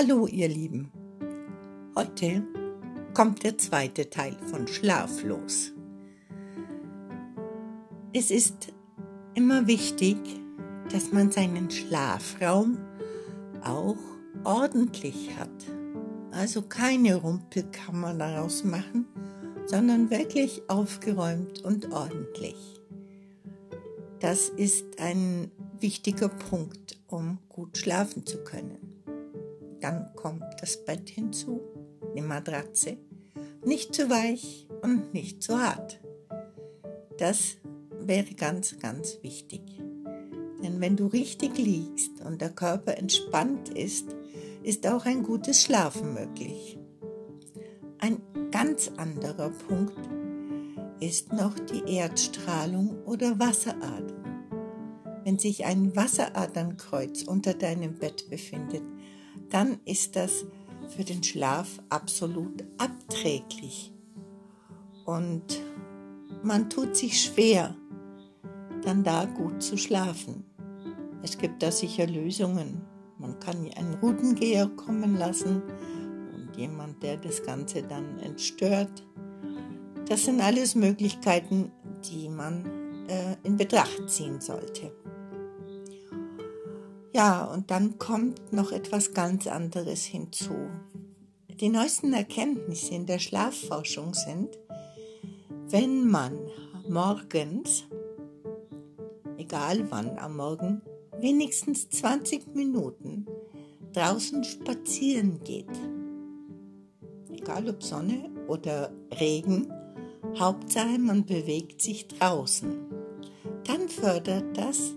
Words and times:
Hallo 0.00 0.28
ihr 0.28 0.46
Lieben. 0.46 0.92
Heute 1.96 2.44
kommt 3.14 3.42
der 3.42 3.58
zweite 3.58 4.08
Teil 4.08 4.36
von 4.46 4.68
Schlaflos. 4.68 5.72
Es 8.12 8.30
ist 8.30 8.72
immer 9.34 9.66
wichtig, 9.66 10.16
dass 10.92 11.10
man 11.10 11.32
seinen 11.32 11.68
Schlafraum 11.72 12.78
auch 13.64 13.96
ordentlich 14.44 15.36
hat. 15.36 15.66
Also 16.30 16.62
keine 16.62 17.16
Rumpelkammer 17.16 18.14
daraus 18.14 18.62
machen, 18.62 19.04
sondern 19.66 20.10
wirklich 20.10 20.62
aufgeräumt 20.68 21.64
und 21.64 21.90
ordentlich. 21.90 22.80
Das 24.20 24.48
ist 24.48 25.00
ein 25.00 25.50
wichtiger 25.80 26.28
Punkt, 26.28 27.00
um 27.08 27.38
gut 27.48 27.76
schlafen 27.76 28.24
zu 28.24 28.44
können. 28.44 28.87
Dann 29.80 30.10
kommt 30.16 30.44
das 30.60 30.84
Bett 30.84 31.08
hinzu, 31.08 31.60
die 32.14 32.20
Matratze, 32.20 32.96
nicht 33.64 33.94
zu 33.94 34.10
weich 34.10 34.68
und 34.82 35.14
nicht 35.14 35.42
zu 35.42 35.58
hart. 35.58 36.00
Das 37.18 37.56
wäre 38.00 38.34
ganz, 38.34 38.78
ganz 38.78 39.18
wichtig. 39.22 39.62
Denn 40.62 40.80
wenn 40.80 40.96
du 40.96 41.06
richtig 41.06 41.56
liegst 41.58 42.20
und 42.24 42.40
der 42.40 42.50
Körper 42.50 42.96
entspannt 42.96 43.68
ist, 43.70 44.06
ist 44.62 44.86
auch 44.86 45.04
ein 45.06 45.22
gutes 45.22 45.62
Schlafen 45.62 46.14
möglich. 46.14 46.78
Ein 47.98 48.20
ganz 48.50 48.90
anderer 48.96 49.50
Punkt 49.50 49.98
ist 51.00 51.32
noch 51.32 51.54
die 51.58 51.96
Erdstrahlung 51.96 53.04
oder 53.04 53.38
Wasseradern. 53.38 54.14
Wenn 55.24 55.38
sich 55.38 55.64
ein 55.64 55.94
Wasseradernkreuz 55.94 57.22
unter 57.22 57.54
deinem 57.54 57.98
Bett 57.98 58.28
befindet, 58.30 58.82
dann 59.50 59.80
ist 59.84 60.16
das 60.16 60.44
für 60.88 61.04
den 61.04 61.22
Schlaf 61.22 61.80
absolut 61.88 62.64
abträglich. 62.78 63.92
Und 65.04 65.60
man 66.42 66.68
tut 66.70 66.96
sich 66.96 67.22
schwer, 67.22 67.74
dann 68.82 69.04
da 69.04 69.24
gut 69.24 69.62
zu 69.62 69.76
schlafen. 69.76 70.44
Es 71.22 71.36
gibt 71.36 71.62
da 71.62 71.70
sicher 71.70 72.06
Lösungen. 72.06 72.82
Man 73.18 73.38
kann 73.40 73.68
einen 73.76 73.94
Routengeher 73.94 74.68
kommen 74.68 75.16
lassen 75.16 75.62
und 76.34 76.56
jemand, 76.56 77.02
der 77.02 77.16
das 77.16 77.42
Ganze 77.42 77.82
dann 77.82 78.18
entstört. 78.20 79.04
Das 80.08 80.24
sind 80.24 80.40
alles 80.40 80.74
Möglichkeiten, 80.74 81.72
die 82.08 82.28
man 82.28 82.64
äh, 83.08 83.36
in 83.42 83.56
Betracht 83.56 84.08
ziehen 84.08 84.40
sollte. 84.40 84.92
Ja, 87.18 87.46
und 87.46 87.72
dann 87.72 87.98
kommt 87.98 88.52
noch 88.52 88.70
etwas 88.70 89.12
ganz 89.12 89.48
anderes 89.48 90.04
hinzu. 90.04 90.54
Die 91.48 91.68
neuesten 91.68 92.12
Erkenntnisse 92.12 92.94
in 92.94 93.06
der 93.06 93.18
Schlafforschung 93.18 94.14
sind, 94.14 94.56
wenn 95.68 96.08
man 96.08 96.38
morgens, 96.88 97.86
egal 99.36 99.90
wann 99.90 100.16
am 100.16 100.36
Morgen, 100.36 100.80
wenigstens 101.18 101.90
20 101.90 102.54
Minuten 102.54 103.26
draußen 103.94 104.44
spazieren 104.44 105.40
geht, 105.42 105.66
egal 107.32 107.68
ob 107.68 107.82
Sonne 107.82 108.30
oder 108.46 108.92
Regen, 109.18 109.66
Hauptsache 110.38 111.00
man 111.00 111.26
bewegt 111.26 111.82
sich 111.82 112.06
draußen, 112.06 112.78
dann 113.64 113.88
fördert 113.88 114.56
das 114.56 114.94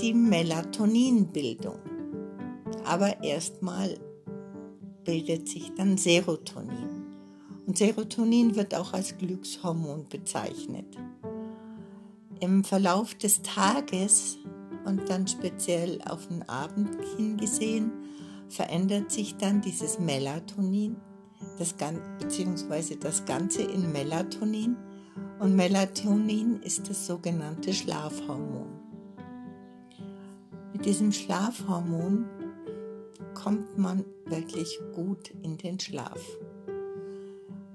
die 0.00 0.14
Melatoninbildung. 0.14 1.78
Aber 2.84 3.22
erstmal 3.22 3.98
bildet 5.04 5.48
sich 5.48 5.72
dann 5.74 5.96
Serotonin. 5.96 7.04
Und 7.66 7.78
Serotonin 7.78 8.56
wird 8.56 8.74
auch 8.74 8.92
als 8.92 9.16
Glückshormon 9.16 10.06
bezeichnet. 10.08 10.86
Im 12.40 12.64
Verlauf 12.64 13.14
des 13.14 13.42
Tages 13.42 14.38
und 14.84 15.08
dann 15.08 15.26
speziell 15.26 16.00
auf 16.02 16.26
den 16.26 16.46
Abend 16.48 16.90
hingesehen, 17.16 17.90
verändert 18.48 19.10
sich 19.10 19.36
dann 19.36 19.62
dieses 19.62 19.98
Melatonin, 19.98 20.96
das, 21.58 21.74
beziehungsweise 22.20 22.96
das 22.96 23.24
Ganze 23.24 23.62
in 23.62 23.92
Melatonin. 23.92 24.76
Und 25.40 25.56
Melatonin 25.56 26.60
ist 26.62 26.88
das 26.88 27.06
sogenannte 27.06 27.72
Schlafhormon. 27.72 28.83
Mit 30.74 30.86
diesem 30.86 31.12
Schlafhormon 31.12 32.26
kommt 33.32 33.78
man 33.78 34.04
wirklich 34.26 34.80
gut 34.92 35.30
in 35.42 35.56
den 35.56 35.78
Schlaf. 35.78 36.20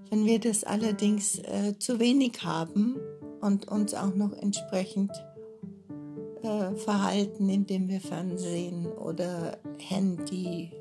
Wenn 0.09 0.25
wir 0.25 0.39
das 0.39 0.65
allerdings 0.65 1.39
äh, 1.39 1.73
zu 1.79 1.99
wenig 1.99 2.43
haben 2.43 2.97
und 3.39 3.69
uns 3.69 3.93
auch 3.93 4.13
noch 4.13 4.33
entsprechend 4.33 5.11
äh, 6.43 6.75
verhalten, 6.75 7.47
indem 7.47 7.87
wir 7.87 8.01
Fernsehen 8.01 8.85
oder 8.85 9.57
Handy 9.77 10.71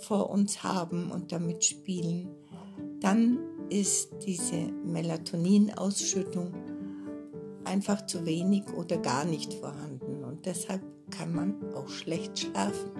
vor 0.00 0.30
uns 0.30 0.64
haben 0.64 1.12
und 1.12 1.30
damit 1.30 1.64
spielen, 1.64 2.28
dann 3.00 3.38
ist 3.68 4.10
diese 4.26 4.66
Melatoninausschüttung 4.84 6.54
einfach 7.70 8.04
zu 8.06 8.26
wenig 8.26 8.64
oder 8.76 8.98
gar 8.98 9.24
nicht 9.24 9.54
vorhanden 9.54 10.24
und 10.24 10.44
deshalb 10.44 10.82
kann 11.10 11.34
man 11.34 11.54
auch 11.74 11.88
schlecht 11.88 12.38
schlafen. 12.38 12.90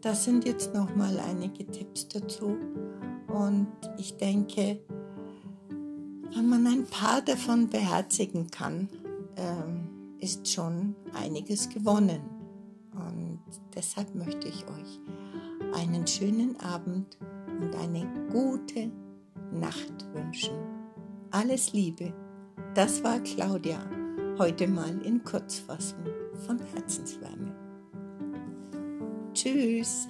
Das 0.00 0.24
sind 0.24 0.46
jetzt 0.46 0.74
noch 0.74 0.94
mal 0.94 1.18
einige 1.18 1.66
Tipps 1.66 2.08
dazu 2.08 2.56
und 3.26 3.68
ich 3.98 4.16
denke, 4.16 4.80
wenn 6.34 6.48
man 6.48 6.66
ein 6.66 6.84
paar 6.84 7.22
davon 7.22 7.68
beherzigen 7.68 8.50
kann, 8.50 8.88
ähm, 9.36 9.88
ist 10.20 10.48
schon 10.48 10.94
einiges 11.14 11.68
gewonnen. 11.68 12.20
Und 12.92 13.40
deshalb 13.74 14.14
möchte 14.14 14.48
ich 14.48 14.64
euch 14.66 15.00
einen 15.74 16.06
schönen 16.06 16.58
Abend 16.60 17.18
und 17.60 17.74
eine 17.76 18.06
gute 18.30 18.90
Nacht 19.52 20.06
wünschen. 20.12 20.54
Alles 21.30 21.72
Liebe. 21.72 22.12
Das 22.74 23.02
war 23.02 23.18
Claudia, 23.20 23.78
heute 24.38 24.68
mal 24.68 25.00
in 25.02 25.24
Kurzfassung 25.24 26.04
von 26.46 26.58
Herzenswärme. 26.74 27.54
Tschüss. 29.32 30.06